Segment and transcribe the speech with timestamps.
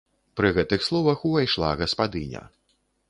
[0.39, 2.43] Пры гэтых словах увайшла гаспадыня.